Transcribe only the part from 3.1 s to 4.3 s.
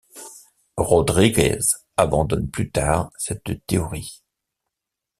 cette théorie.